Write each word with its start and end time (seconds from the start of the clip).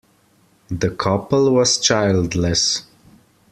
The 0.69 0.89
couple 0.89 1.51
was 1.53 1.77
childless. 1.77 2.85